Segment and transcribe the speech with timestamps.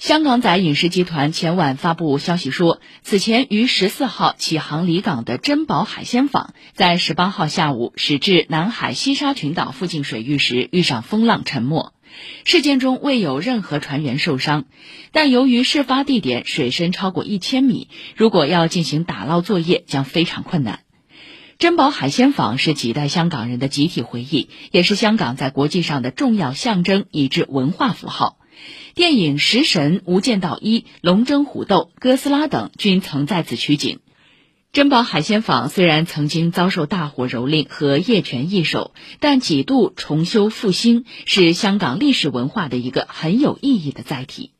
[0.00, 11.92] 香港仔饮食集团前晚发布消息说，此前于十四号启航离港的珍宝海鲜坊，在十八号下午驶至南海西沙群岛附近水域时遇上风浪沉没。
[12.46, 14.64] 事件中未有任何船员受伤，
[15.12, 20.80] 但由于事发地点水深超过一千米，如果要进行打捞作业将非常困难。
[21.58, 28.38] 珍宝海鲜坊是几代香港人的集体回忆，也是香港在国际上的重要象征以至文化符号。
[28.94, 34.00] 电影《食神》《无间道一》《龙争虎斗》《哥斯拉》等均曾在此取景。
[34.72, 44.52] 珍宝海鲜坊虽然曾经遭受大火蹂躏和业权易手，但几度重修复兴，是香港历史文化的一个很有意义的载体。